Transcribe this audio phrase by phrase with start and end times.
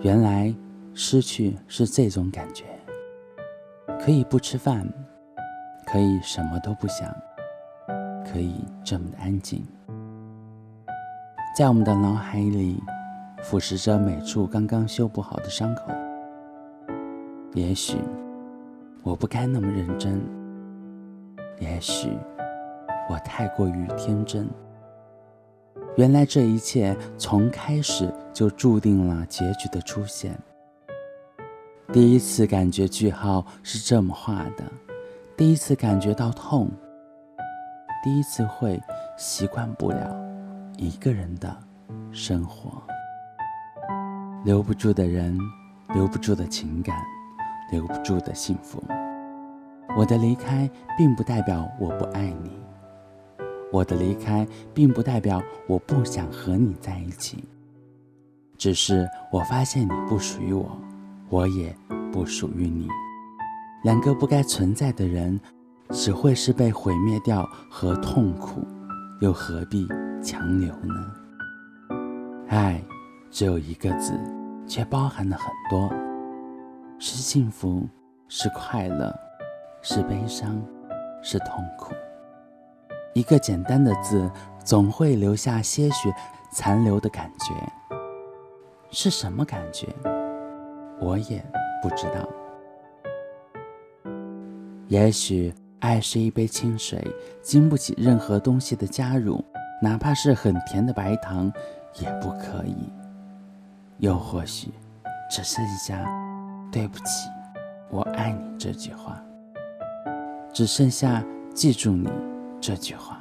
[0.00, 0.54] 原来
[0.94, 2.64] 失去是这种感觉，
[4.00, 4.88] 可以不吃饭，
[5.84, 7.12] 可以什么都不想，
[8.24, 9.66] 可以这么的安静，
[11.56, 12.80] 在我们的脑海里
[13.42, 15.82] 腐蚀着每处刚刚修补好的伤口。
[17.54, 17.98] 也许
[19.02, 20.20] 我不该那么认真，
[21.58, 22.16] 也许
[23.10, 24.48] 我太过于天真。
[25.96, 30.38] 原来这一切从开始就注定了结局的出现。
[31.92, 34.62] 第一次感觉句号是这么画的，
[35.36, 36.70] 第一次感觉到痛，
[38.04, 38.80] 第一次会
[39.16, 40.16] 习惯不了
[40.76, 41.52] 一个人的
[42.12, 42.80] 生活。
[44.44, 45.36] 留不住的人，
[45.92, 46.96] 留不住的情感，
[47.72, 48.80] 留不住的幸福。
[49.96, 52.52] 我的离开并不代表我不爱你。
[53.72, 57.42] 我的离开并不代表我不想和你在一起，
[58.58, 60.76] 只是我发现你不属于我，
[61.28, 61.74] 我也
[62.12, 62.88] 不属于你。
[63.84, 65.40] 两个不该存在的人，
[65.90, 68.66] 只会是被毁灭掉和痛苦，
[69.20, 69.86] 又何必
[70.20, 70.94] 强留呢？
[72.48, 72.82] 爱
[73.30, 74.18] 只有一个字，
[74.66, 75.88] 却包含了很多：
[76.98, 77.88] 是幸福，
[78.26, 79.14] 是快乐，
[79.82, 80.60] 是悲伤，
[81.22, 81.94] 是痛苦。
[83.14, 84.28] 一个简单的字，
[84.64, 86.12] 总会留下些许
[86.50, 87.97] 残留的感觉。
[88.90, 89.86] 是什么感觉？
[91.00, 91.44] 我也
[91.82, 92.28] 不知道。
[94.88, 97.00] 也许爱是一杯清水，
[97.42, 99.44] 经不起任何东西的加入，
[99.82, 101.52] 哪怕是很甜的白糖
[102.00, 102.74] 也不可以。
[103.98, 104.70] 又或许，
[105.30, 106.04] 只剩下
[106.72, 107.28] “对不起，
[107.90, 109.22] 我爱你”这句话，
[110.52, 111.22] 只剩下
[111.54, 112.08] 记住你。
[112.60, 113.20] 这句话，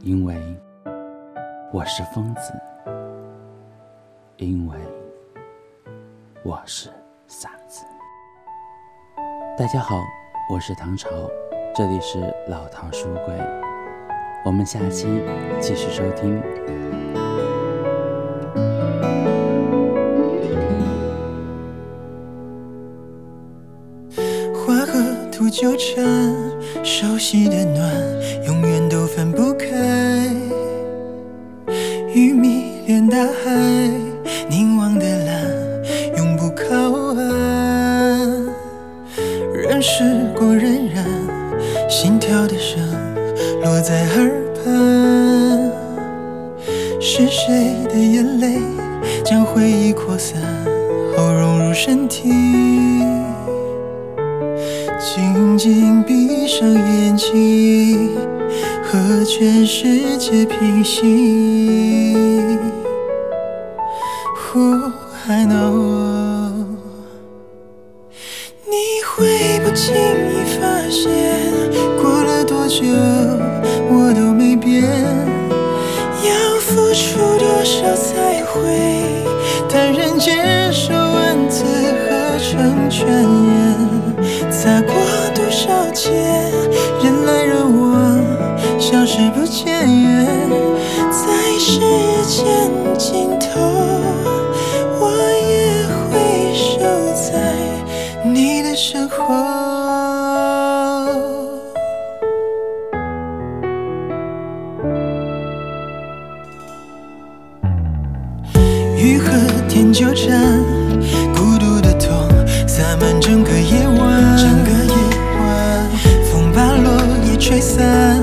[0.00, 0.36] 因为
[1.72, 2.52] 我是疯子，
[4.38, 4.76] 因为
[6.44, 6.88] 我是
[7.26, 7.84] 傻子。
[9.58, 10.00] 大家好，
[10.48, 11.08] 我是唐朝，
[11.74, 13.34] 这里是老唐书柜，
[14.44, 15.08] 我们下期
[15.60, 16.40] 继续收听。
[24.54, 26.38] 花和土纠缠。
[26.84, 29.66] 熟悉的暖，永远都分不开。
[32.14, 33.90] 鱼迷恋大海，
[34.50, 35.44] 凝望的蓝，
[36.16, 36.74] 永不靠
[37.16, 38.46] 岸。
[39.52, 40.02] 任时
[40.34, 41.04] 光荏苒，
[41.88, 42.80] 心跳的声
[43.62, 45.70] 落在耳畔。
[46.98, 48.58] 是谁的眼泪，
[49.24, 50.40] 将回忆扩散
[51.14, 52.30] 后融入身体？
[54.98, 58.16] 静静闭上眼睛，
[58.82, 62.58] 和全世界平息。
[64.50, 64.80] 呼，
[65.12, 66.76] 还能，
[68.64, 68.72] 你
[69.06, 71.10] 会不经意发现，
[72.00, 72.82] 过了多久
[73.90, 74.82] 我都没变。
[76.24, 78.56] 要付出多少才会
[79.68, 80.32] 坦然接
[80.72, 83.06] 受文字和成全？
[84.50, 84.94] 擦过
[85.34, 86.10] 多少肩。
[87.02, 88.18] 人来人往，
[88.80, 89.86] 消失不见，
[91.10, 91.78] 在时
[92.26, 93.60] 间尽头，
[99.28, 99.30] 雨
[109.18, 109.30] 和
[109.68, 110.64] 天纠缠，
[111.34, 112.10] 孤独的痛
[112.66, 114.38] 洒满整个夜晚。
[114.38, 114.94] 整个夜
[115.38, 115.86] 晚，
[116.24, 116.90] 风把落
[117.30, 118.22] 叶吹散，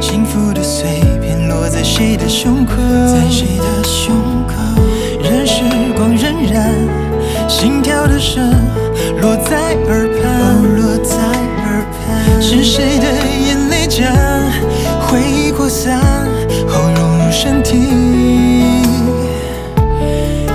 [0.00, 2.72] 幸福的碎片落在谁的胸口？
[3.06, 4.12] 在谁的胸
[4.48, 4.54] 口？
[5.22, 5.62] 任时
[5.94, 6.60] 光荏苒，
[7.48, 8.52] 心跳的声
[9.20, 10.09] 落在耳。
[12.52, 13.06] 是谁的
[13.46, 14.12] 眼泪将
[15.00, 16.00] 回忆扩散
[16.66, 17.76] 后融入身体？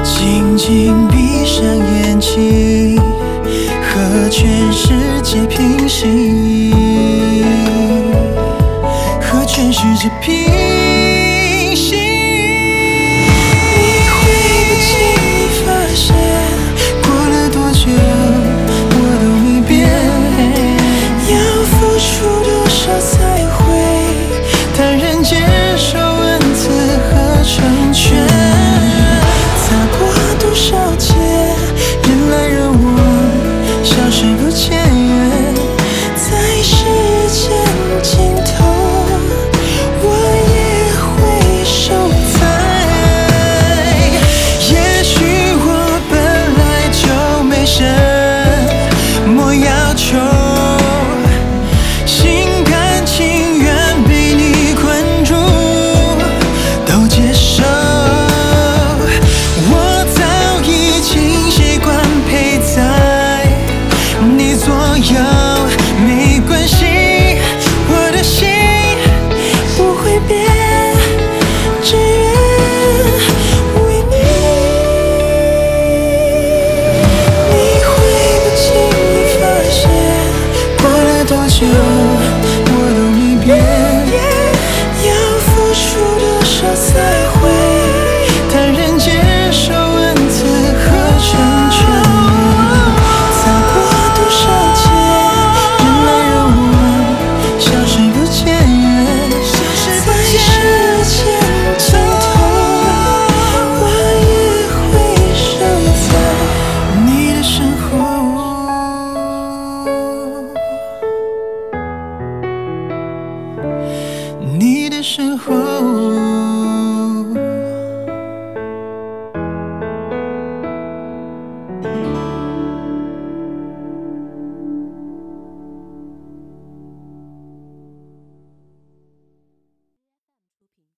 [0.03, 3.01] 静静闭上眼睛，
[3.81, 4.89] 和全世
[5.23, 6.75] 界平行。
[9.47, 10.64] 全世界平